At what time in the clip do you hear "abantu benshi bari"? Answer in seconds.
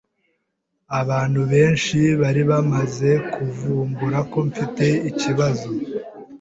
1.01-2.41